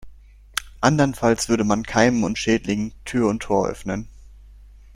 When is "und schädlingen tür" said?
2.23-3.29